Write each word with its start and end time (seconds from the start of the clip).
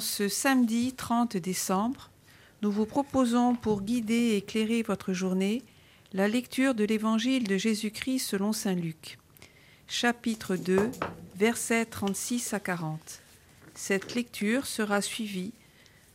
Ce 0.00 0.28
samedi 0.28 0.92
30 0.92 1.36
décembre, 1.36 2.10
nous 2.62 2.70
vous 2.70 2.86
proposons 2.86 3.54
pour 3.54 3.82
guider 3.82 4.14
et 4.14 4.36
éclairer 4.38 4.82
votre 4.82 5.12
journée 5.12 5.62
la 6.12 6.28
lecture 6.28 6.74
de 6.74 6.84
l'Évangile 6.84 7.46
de 7.46 7.56
Jésus-Christ 7.56 8.18
selon 8.18 8.52
Saint 8.52 8.74
Luc, 8.74 9.18
chapitre 9.86 10.56
2, 10.56 10.90
versets 11.36 11.86
36 11.86 12.52
à 12.52 12.60
40. 12.60 13.22
Cette 13.74 14.14
lecture 14.14 14.66
sera 14.66 15.00
suivie 15.00 15.52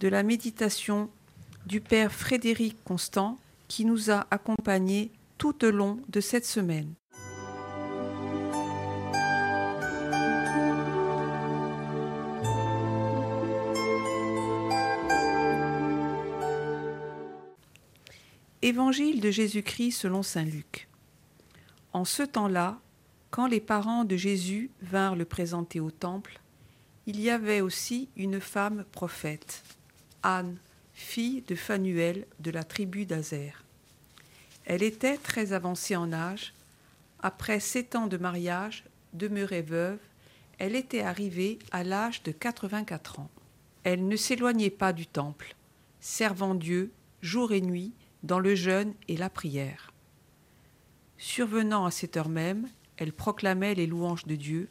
de 0.00 0.08
la 0.08 0.22
méditation 0.22 1.10
du 1.66 1.80
Père 1.80 2.12
Frédéric 2.12 2.76
Constant 2.84 3.38
qui 3.68 3.84
nous 3.84 4.10
a 4.10 4.26
accompagnés 4.30 5.10
tout 5.38 5.64
au 5.64 5.70
long 5.70 5.98
de 6.08 6.20
cette 6.20 6.46
semaine. 6.46 6.92
Évangile 18.64 19.20
de 19.20 19.30
Jésus-Christ 19.30 19.92
selon 19.92 20.22
Saint 20.22 20.46
Luc. 20.46 20.88
En 21.92 22.06
ce 22.06 22.22
temps-là, 22.22 22.80
quand 23.30 23.46
les 23.46 23.60
parents 23.60 24.06
de 24.06 24.16
Jésus 24.16 24.70
vinrent 24.80 25.16
le 25.16 25.26
présenter 25.26 25.80
au 25.80 25.90
temple, 25.90 26.40
il 27.06 27.20
y 27.20 27.28
avait 27.28 27.60
aussi 27.60 28.08
une 28.16 28.40
femme 28.40 28.86
prophète, 28.90 29.62
Anne, 30.22 30.56
fille 30.94 31.42
de 31.42 31.54
Phanuel 31.54 32.26
de 32.40 32.50
la 32.50 32.64
tribu 32.64 33.04
d'Azer. 33.04 33.62
Elle 34.64 34.82
était 34.82 35.18
très 35.18 35.52
avancée 35.52 35.94
en 35.94 36.10
âge. 36.14 36.54
Après 37.20 37.60
sept 37.60 37.94
ans 37.94 38.06
de 38.06 38.16
mariage, 38.16 38.84
demeurée 39.12 39.60
veuve, 39.60 39.98
elle 40.58 40.74
était 40.74 41.02
arrivée 41.02 41.58
à 41.70 41.84
l'âge 41.84 42.22
de 42.22 42.32
84 42.32 43.20
ans. 43.20 43.30
Elle 43.82 44.08
ne 44.08 44.16
s'éloignait 44.16 44.70
pas 44.70 44.94
du 44.94 45.06
temple, 45.06 45.54
servant 46.00 46.54
Dieu 46.54 46.90
jour 47.20 47.52
et 47.52 47.60
nuit 47.60 47.92
dans 48.24 48.40
le 48.40 48.54
jeûne 48.54 48.94
et 49.06 49.16
la 49.16 49.30
prière. 49.30 49.92
Survenant 51.18 51.84
à 51.84 51.90
cette 51.90 52.16
heure 52.16 52.28
même, 52.28 52.68
elle 52.96 53.12
proclamait 53.12 53.74
les 53.74 53.86
louanges 53.86 54.24
de 54.24 54.34
Dieu 54.34 54.68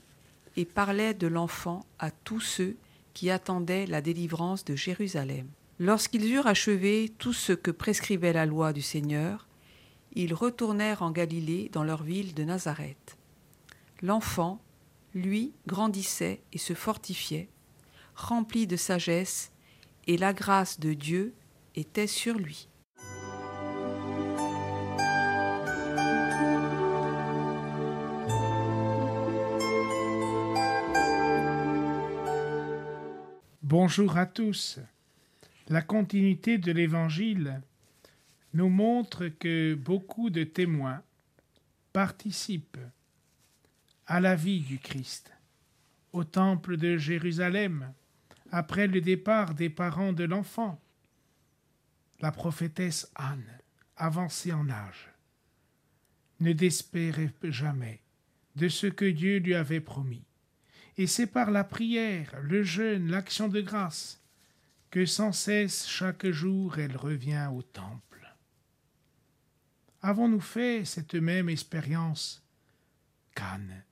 et 0.58 0.66
parlait 0.66 1.14
de 1.14 1.28
l'enfant 1.28 1.86
à 2.00 2.12
tous 2.12 2.42
ceux 2.42 2.76
qui 3.14 3.30
attendaient 3.30 3.86
la 3.86 4.02
délivrance 4.02 4.66
de 4.66 4.76
Jérusalem. 4.76 5.48
Lorsqu'ils 5.80 6.31
eurent 6.31 6.48
achevé 6.48 7.14
tout 7.18 7.34
ce 7.34 7.54
que 7.54 7.72
prescrivait 7.72 8.34
la 8.34 8.46
loi 8.46 8.74
du 8.74 8.81
Seigneur, 8.81 9.48
ils 10.16 10.34
retournèrent 10.34 11.02
en 11.02 11.12
Galilée 11.12 11.70
dans 11.72 11.84
leur 11.84 12.04
ville 12.04 12.34
de 12.34 12.44
Nazareth. 12.44 13.18
L'enfant, 14.02 14.62
lui, 15.14 15.54
grandissait 15.68 16.42
et 16.54 16.58
se 16.58 16.74
fortifiait, 16.74 17.50
rempli 18.16 18.68
de 18.68 18.76
sagesse, 18.76 19.52
et 20.08 20.18
la 20.18 20.34
grâce 20.34 20.80
de 20.80 20.94
Dieu 20.94 21.34
était 21.76 22.08
sur 22.08 22.36
lui. 22.36 22.68
Bonjour 33.76 34.20
à 34.20 34.28
tous. 34.28 34.78
La 35.68 35.82
continuité 35.82 36.60
de 36.60 36.72
l'Évangile 36.72 37.60
nous 38.54 38.70
montre 38.70 39.30
que 39.30 39.74
beaucoup 39.74 40.30
de 40.30 40.44
témoins 40.44 41.02
participent 41.92 42.78
à 44.06 44.20
la 44.20 44.36
vie 44.36 44.60
du 44.60 44.78
Christ. 44.78 45.34
Au 46.12 46.24
temple 46.24 46.78
de 46.78 46.98
Jérusalem, 46.98 47.92
après 48.52 48.86
le 48.86 49.02
départ 49.02 49.56
des 49.56 49.72
parents 49.72 50.14
de 50.14 50.26
l'enfant, 50.26 50.80
la 52.20 52.31
prophétesse 52.31 53.12
Anne, 53.16 53.58
avancée 53.97 54.53
en 54.53 54.70
âge, 54.70 55.09
ne 56.42 56.53
désespérait 56.53 57.34
jamais 57.42 58.02
de 58.56 58.68
ce 58.68 58.86
que 58.86 59.06
Dieu 59.06 59.40
lui 59.40 59.56
avait 59.56 59.81
promis 59.81 60.26
et 60.98 61.08
c'est 61.08 61.28
par 61.28 61.52
la 61.52 61.64
prière, 61.64 62.36
le 62.42 62.64
jeûne, 62.64 63.09
l'action 63.09 63.48
de 63.48 63.62
grâce, 63.62 64.22
que 64.92 65.06
sans 65.06 65.31
cesse 65.31 65.88
chaque 65.88 66.28
jour 66.28 66.78
elle 66.78 66.98
revient 66.98 67.50
au 67.52 67.62
temple. 67.62 68.36
Avons-nous 70.02 70.42
fait 70.42 70.86
cette 70.86 71.16
même 71.16 71.50
expérience 71.50 72.44
qu'Anne 73.34 73.84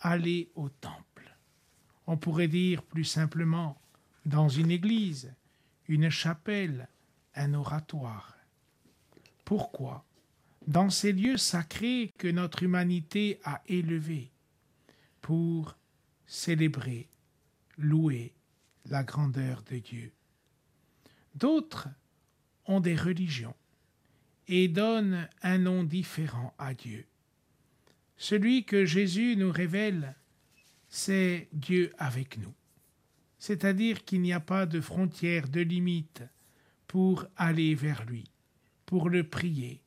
Aller 0.00 0.50
au 0.54 0.68
temple? 0.68 1.36
On 2.06 2.16
pourrait 2.16 2.48
dire 2.48 2.82
plus 2.82 3.04
simplement 3.04 3.80
dans 4.26 4.48
une 4.48 4.70
église, 4.70 5.32
une 5.88 6.10
chapelle, 6.10 6.88
un 7.34 7.54
oratoire. 7.54 8.36
Pourquoi? 9.44 10.04
Dans 10.66 10.90
ces 10.90 11.12
lieux 11.12 11.36
sacrés 11.36 12.12
que 12.18 12.28
notre 12.28 12.62
humanité 12.62 13.40
a 13.44 13.62
élevés, 13.66 14.30
pour 15.20 15.76
célébrer, 16.30 17.08
louer 17.76 18.32
la 18.88 19.02
grandeur 19.02 19.64
de 19.68 19.78
Dieu. 19.78 20.12
D'autres 21.34 21.88
ont 22.66 22.78
des 22.78 22.94
religions 22.94 23.56
et 24.46 24.68
donnent 24.68 25.28
un 25.42 25.58
nom 25.58 25.82
différent 25.82 26.54
à 26.56 26.72
Dieu. 26.72 27.04
Celui 28.16 28.64
que 28.64 28.84
Jésus 28.84 29.34
nous 29.36 29.50
révèle, 29.50 30.14
c'est 30.88 31.48
Dieu 31.52 31.92
avec 31.98 32.38
nous. 32.38 32.54
C'est-à-dire 33.40 34.04
qu'il 34.04 34.22
n'y 34.22 34.32
a 34.32 34.40
pas 34.40 34.66
de 34.66 34.80
frontières, 34.80 35.48
de 35.48 35.62
limites 35.62 36.22
pour 36.86 37.26
aller 37.36 37.74
vers 37.74 38.04
lui, 38.04 38.30
pour 38.86 39.10
le 39.10 39.24
prier, 39.24 39.82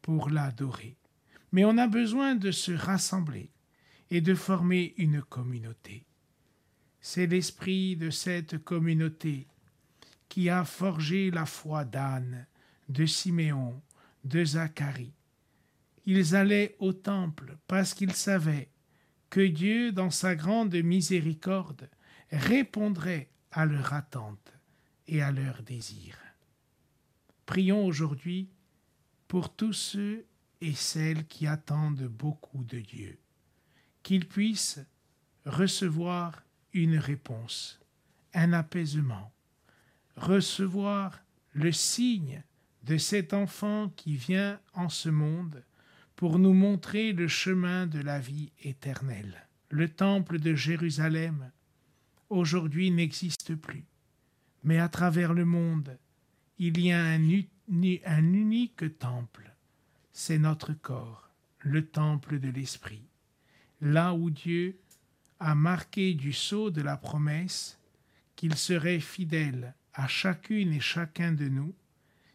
pour 0.00 0.30
l'adorer. 0.30 0.96
Mais 1.50 1.64
on 1.64 1.76
a 1.76 1.88
besoin 1.88 2.36
de 2.36 2.52
se 2.52 2.70
rassembler, 2.70 3.50
et 4.10 4.20
de 4.20 4.34
former 4.34 4.94
une 4.96 5.22
communauté. 5.22 6.04
C'est 7.00 7.26
l'esprit 7.26 7.96
de 7.96 8.10
cette 8.10 8.58
communauté 8.58 9.46
qui 10.28 10.50
a 10.50 10.64
forgé 10.64 11.30
la 11.30 11.46
foi 11.46 11.84
d'Anne, 11.84 12.46
de 12.88 13.06
Siméon, 13.06 13.80
de 14.24 14.44
Zacharie. 14.44 15.14
Ils 16.06 16.34
allaient 16.34 16.76
au 16.78 16.92
temple 16.92 17.56
parce 17.66 17.94
qu'ils 17.94 18.14
savaient 18.14 18.70
que 19.30 19.40
Dieu, 19.46 19.92
dans 19.92 20.10
sa 20.10 20.34
grande 20.34 20.74
miséricorde, 20.74 21.88
répondrait 22.30 23.30
à 23.50 23.66
leur 23.66 23.92
attente 23.92 24.52
et 25.06 25.22
à 25.22 25.32
leurs 25.32 25.62
désirs. 25.62 26.18
Prions 27.46 27.84
aujourd'hui 27.84 28.50
pour 29.26 29.54
tous 29.54 29.72
ceux 29.72 30.26
et 30.60 30.74
celles 30.74 31.26
qui 31.26 31.46
attendent 31.46 32.08
beaucoup 32.08 32.64
de 32.64 32.80
Dieu 32.80 33.18
qu'ils 34.08 34.26
puissent 34.26 34.80
recevoir 35.44 36.42
une 36.72 36.96
réponse, 36.96 37.78
un 38.32 38.54
apaisement, 38.54 39.34
recevoir 40.16 41.20
le 41.52 41.72
signe 41.72 42.42
de 42.84 42.96
cet 42.96 43.34
enfant 43.34 43.90
qui 43.96 44.16
vient 44.16 44.58
en 44.72 44.88
ce 44.88 45.10
monde 45.10 45.62
pour 46.16 46.38
nous 46.38 46.54
montrer 46.54 47.12
le 47.12 47.28
chemin 47.28 47.86
de 47.86 48.00
la 48.00 48.18
vie 48.18 48.50
éternelle. 48.62 49.46
Le 49.68 49.90
temple 49.90 50.40
de 50.40 50.54
Jérusalem 50.54 51.52
aujourd'hui 52.30 52.90
n'existe 52.90 53.56
plus, 53.56 53.84
mais 54.64 54.78
à 54.78 54.88
travers 54.88 55.34
le 55.34 55.44
monde, 55.44 55.98
il 56.58 56.80
y 56.80 56.92
a 56.92 57.04
un, 57.04 57.20
un 58.06 58.32
unique 58.32 58.98
temple, 58.98 59.54
c'est 60.12 60.38
notre 60.38 60.72
corps, 60.72 61.28
le 61.58 61.84
temple 61.84 62.40
de 62.40 62.48
l'Esprit 62.48 63.07
là 63.80 64.14
où 64.14 64.30
Dieu 64.30 64.78
a 65.40 65.54
marqué 65.54 66.14
du 66.14 66.32
sceau 66.32 66.70
de 66.70 66.82
la 66.82 66.96
promesse 66.96 67.78
qu'il 68.36 68.56
serait 68.56 69.00
fidèle 69.00 69.74
à 69.94 70.08
chacune 70.08 70.72
et 70.72 70.80
chacun 70.80 71.32
de 71.32 71.48
nous 71.48 71.74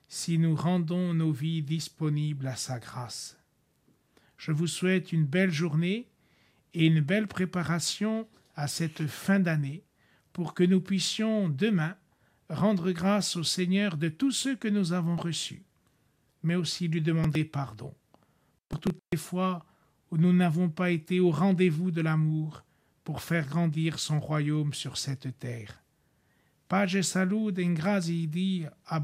si 0.07 0.37
nous 0.37 0.55
rendons 0.55 1.13
nos 1.13 1.31
vies 1.31 1.63
disponibles 1.63 2.47
à 2.47 2.55
sa 2.55 2.79
grâce. 2.79 3.37
Je 4.37 4.51
vous 4.51 4.67
souhaite 4.67 5.11
une 5.11 5.25
belle 5.25 5.51
journée 5.51 6.07
et 6.73 6.85
une 6.85 7.01
belle 7.01 7.27
préparation 7.27 8.27
à 8.55 8.67
cette 8.67 9.07
fin 9.07 9.39
d'année 9.39 9.83
pour 10.31 10.53
que 10.53 10.63
nous 10.63 10.81
puissions 10.81 11.49
demain 11.49 11.95
rendre 12.49 12.91
grâce 12.91 13.35
au 13.35 13.43
Seigneur 13.43 13.97
de 13.97 14.09
tout 14.09 14.31
ce 14.31 14.49
que 14.49 14.67
nous 14.67 14.93
avons 14.93 15.15
reçu, 15.15 15.63
mais 16.43 16.55
aussi 16.55 16.87
lui 16.87 17.01
demander 17.01 17.45
pardon 17.45 17.93
pour 18.69 18.79
toutes 18.79 18.99
les 19.11 19.17
fois 19.17 19.65
où 20.13 20.17
nous 20.17 20.31
n'avons 20.31 20.69
pas 20.69 20.91
été 20.91 21.19
au 21.19 21.31
rendez-vous 21.31 21.89
de 21.89 21.99
l'amour 21.99 22.63
pour 23.03 23.23
faire 23.23 23.47
grandir 23.47 23.97
son 23.97 24.19
royaume 24.19 24.71
sur 24.71 24.95
cette 24.95 25.39
terre. 25.39 25.81
Pace 26.67 26.93
e 26.95 27.01
salute 27.01 27.57
in 27.57 27.73
grazie 27.73 28.27
di 28.27 28.63
a. 28.85 28.99